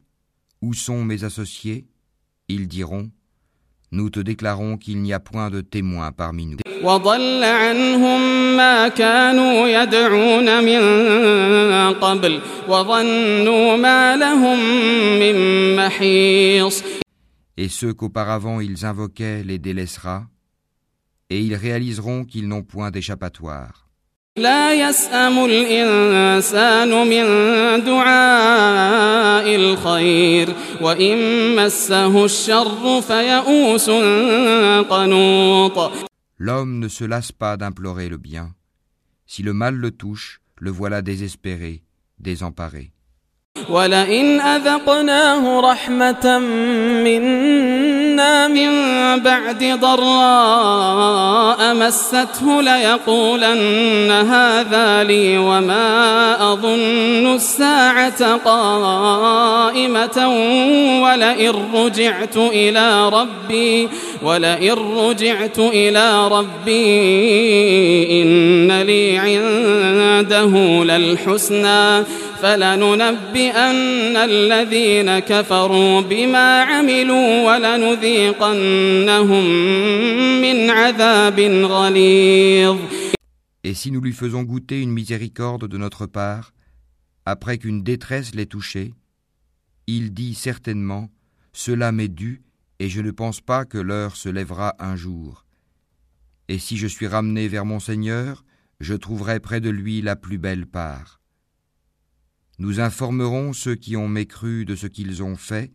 Où 0.62 0.72
sont 0.72 1.04
mes 1.04 1.24
associés 1.24 1.84
Ils 2.48 2.66
diront, 2.66 3.10
Nous 3.92 4.10
te 4.10 4.20
déclarons 4.20 4.78
qu'il 4.78 5.02
n'y 5.02 5.12
a 5.12 5.20
point 5.20 5.50
de 5.50 5.60
témoin 5.60 6.12
parmi 6.12 6.46
nous. 6.46 6.56
وضل 6.82 7.44
عنهم 7.44 8.20
ما 8.56 8.88
كانوا 8.88 9.68
يدعون 9.68 10.64
من 10.64 10.80
قبل 11.94 12.40
وظنوا 12.68 13.76
ما 13.76 14.16
لهم 14.16 14.58
من 15.18 15.76
محيص 15.76 16.82
et 17.61 17.69
ceux 17.69 17.93
qu'auparavant 17.93 18.59
ils 18.59 18.85
invoquaient 18.87 19.43
les 19.43 19.59
délaissera, 19.59 20.27
et 21.29 21.39
ils 21.41 21.53
réaliseront 21.53 22.25
qu'ils 22.25 22.47
n'ont 22.47 22.63
point 22.63 22.89
d'échappatoire. 22.89 23.87
L'homme 36.39 36.79
ne 36.79 36.87
se 36.87 37.03
lasse 37.03 37.31
pas 37.31 37.57
d'implorer 37.57 38.09
le 38.09 38.17
bien. 38.17 38.55
Si 39.27 39.43
le 39.43 39.53
mal 39.53 39.75
le 39.75 39.91
touche, 39.91 40.41
le 40.57 40.71
voilà 40.71 41.03
désespéré, 41.03 41.83
désemparé. 42.17 42.91
ولئن 43.69 44.41
أذقناه 44.41 45.59
رحمة 45.59 46.39
منا 47.03 48.47
من 48.47 48.69
بعد 49.19 49.79
ضراء 49.81 51.73
مسته 51.75 52.61
ليقولن 52.61 54.11
هذا 54.11 55.03
لي 55.03 55.37
وما 55.37 56.53
أظن 56.53 57.35
الساعة 57.35 58.35
قائمة 58.35 60.27
ولئن 61.03 61.53
رجعت 61.73 62.37
إلى 62.37 63.09
ربي 63.09 63.89
ولئن 64.23 64.73
رجعت 64.97 65.59
إلى 65.59 66.27
ربي 66.27 66.81
إن 68.21 68.81
لي 68.81 69.17
عنده 69.17 70.83
للحسنى 70.83 72.03
فلننبئن 72.42 74.16
الذين 74.16 75.18
كفروا 75.18 76.00
بما 76.00 76.62
عملوا 76.62 77.42
ولنذيقنهم 77.46 79.44
من 80.40 80.70
عذاب 80.70 81.40
غليظ 81.40 82.76
Et 83.64 83.74
si 83.74 83.90
nous 83.90 84.00
lui 84.00 84.12
faisons 84.12 84.44
goûter 84.44 84.80
une 84.80 84.92
miséricorde 84.92 85.66
de 85.66 85.76
notre 85.76 86.06
part, 86.06 86.52
après 87.24 87.58
qu'une 87.58 87.82
détresse 87.82 88.32
l'ait 88.36 88.46
touché, 88.46 88.94
il 89.88 90.14
dit 90.14 90.34
certainement 90.36 91.10
Cela 91.52 91.90
m'est 91.90 92.06
dû, 92.06 92.42
et 92.78 92.88
je 92.88 93.00
ne 93.00 93.10
pense 93.10 93.40
pas 93.40 93.64
que 93.64 93.78
l'heure 93.78 94.14
se 94.14 94.28
lèvera 94.28 94.76
un 94.78 94.94
jour. 94.94 95.44
Et 96.48 96.58
si 96.58 96.76
je 96.76 96.86
suis 96.86 97.08
ramené 97.08 97.48
vers 97.48 97.64
mon 97.64 97.80
Seigneur, 97.80 98.44
je 98.78 98.94
trouverai 98.94 99.40
près 99.40 99.60
de 99.60 99.70
lui 99.70 100.00
la 100.00 100.14
plus 100.14 100.38
belle 100.38 100.66
part. 100.66 101.19
Nous 102.58 102.80
informerons 102.80 103.52
ceux 103.52 103.74
qui 103.74 103.96
ont 103.96 104.08
mécru 104.08 104.64
de 104.64 104.74
ce 104.74 104.86
qu'ils 104.86 105.22
ont 105.22 105.36
fait, 105.36 105.72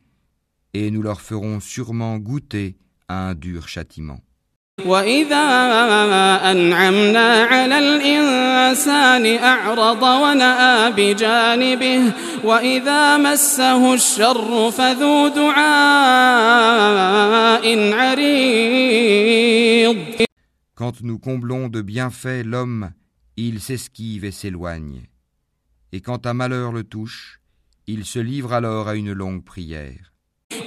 et 0.74 0.90
nous 0.90 1.02
leur 1.02 1.22
ferons 1.22 1.60
sûrement 1.60 2.18
goûter 2.18 2.78
à 3.08 3.30
un 3.30 3.36
dur 3.36 3.68
châtiment. 3.68 4.22
وإذا 4.86 6.52
أنعمنا 6.52 7.44
على 7.44 7.80
الإنسان 7.80 9.38
أعرض 9.44 10.04
ونأى 10.04 10.92
بجانبه 10.92 12.14
وإذا 12.44 13.18
مسه 13.18 13.94
الشر 13.94 14.72
فذو 14.72 15.28
دعاء 15.28 15.54
عريض 17.94 19.98
Quand 20.76 21.02
nous 21.04 21.20
comblons 21.20 21.68
de 21.70 21.82
bienfaits 21.84 22.44
l'homme, 22.44 22.90
il 23.38 23.60
s'esquive 23.62 24.26
et 24.26 24.32
s'éloigne. 24.32 25.04
Et 25.92 26.02
quand 26.02 26.26
un 26.26 26.34
malheur 26.34 26.72
le 26.72 26.84
touche, 26.84 27.42
il 27.88 28.06
se 28.06 28.20
livre 28.20 28.54
alors 28.54 28.88
à 28.88 28.96
une 28.96 29.12
longue 29.12 29.44
prière. 29.44 30.12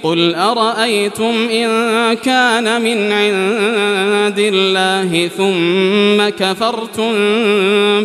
قل 0.03 0.35
أرأيتم 0.35 1.33
إن 1.49 1.67
كان 2.13 2.81
من 2.81 3.11
عند 3.11 4.39
الله 4.39 5.27
ثم 5.27 6.29
كفرتم 6.29 7.11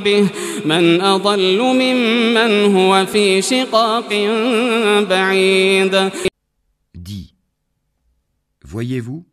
به 0.00 0.28
من 0.64 1.00
أضل 1.00 1.58
ممن 1.60 2.76
هو 2.76 3.06
في 3.06 3.42
شقاق 3.42 4.08
بعيد 5.10 6.10
Dis, 6.94 7.34
voyez-vous, 8.62 9.26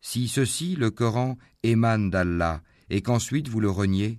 si 0.00 0.28
ceci, 0.28 0.76
le 0.76 0.90
Coran, 0.90 1.36
émane 1.62 2.10
d'Allah, 2.10 2.60
et 2.90 3.00
qu'ensuite 3.00 3.48
vous 3.48 3.60
le 3.60 3.70
reniez, 3.70 4.18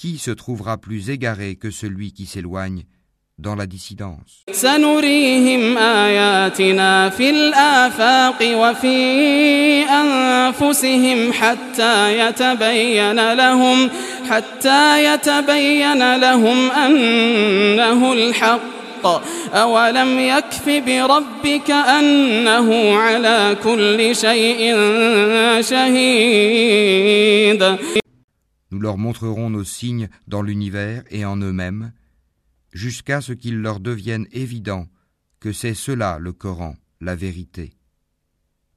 qui 0.00 0.16
se 0.16 0.30
trouvera 0.30 0.78
plus 0.78 1.10
égaré 1.10 1.56
que 1.56 1.70
celui 1.70 2.12
qui 2.12 2.24
s'éloigne 2.24 2.84
dans 3.38 3.54
la 3.54 3.66
dissidence 3.66 4.44
سنريهم 4.52 5.78
آياتنا 5.78 7.10
في 7.10 7.30
الآفاق 7.30 8.36
وفي 8.42 8.96
أنفسهم 9.84 11.32
حتى 11.32 12.18
يتبين 12.18 13.32
لهم 13.32 13.90
حتى 14.30 15.04
يتبين 15.04 16.16
لهم 16.16 16.70
أنه 16.70 18.12
الحق 18.12 19.06
أولم 19.54 20.18
يكف 20.18 20.68
بربك 20.68 21.70
أنه 21.70 22.94
على 22.96 23.56
كل 23.64 24.16
شيء 24.16 24.74
شهيد 25.60 27.62
Leur 28.79 28.97
montrerons 28.97 29.49
nos 29.49 29.63
signes 29.63 30.09
dans 30.27 30.41
l'univers 30.41 31.03
et 31.09 31.25
en 31.25 31.37
eux-mêmes, 31.37 31.93
jusqu'à 32.73 33.21
ce 33.21 33.33
qu'il 33.33 33.57
leur 33.57 33.79
devienne 33.79 34.27
évident 34.31 34.87
que 35.39 35.51
c'est 35.53 35.73
cela 35.73 36.17
le 36.19 36.33
Coran, 36.33 36.75
la 37.01 37.15
vérité. 37.15 37.73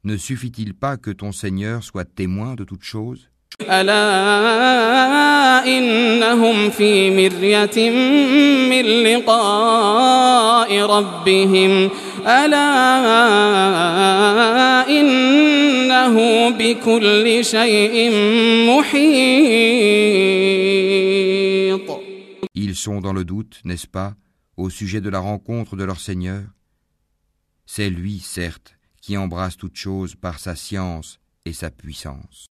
Ne 0.05 0.17
suffit-il 0.17 0.75
pas 0.75 0.97
que 0.97 1.11
ton 1.11 1.33
Seigneur 1.33 1.83
soit 1.83 2.05
témoin 2.05 2.55
de 2.55 2.65
toutes 2.65 2.85
choses? 2.85 3.31
Sont 22.79 23.01
dans 23.01 23.13
le 23.13 23.25
doute, 23.25 23.61
n'est-ce 23.65 23.87
pas, 23.87 24.17
au 24.57 24.71
sujet 24.71 25.01
de 25.01 25.11
la 25.11 25.21
rencontre 25.21 25.77
de 25.77 25.85
leur 25.85 26.01
Seigneur? 26.01 26.45
C'est 27.67 27.91
lui, 27.91 28.19
certes, 28.21 28.77
qui 29.01 29.17
embrasse 29.17 29.57
toutes 29.57 29.77
choses 29.77 30.15
par 30.15 30.39
sa 30.39 30.57
science 30.57 31.21
et 31.45 31.53
sa 31.53 31.71
puissance. 31.71 32.47